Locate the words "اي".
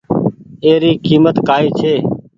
0.63-0.71